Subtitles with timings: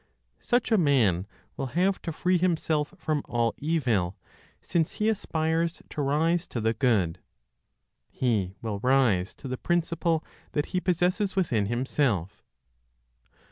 [0.39, 4.17] Such a man will have to free himself from all evil,
[4.59, 7.19] since he aspires to rise to the Good.
[8.09, 12.41] He will rise to the principle that he possesses within himself.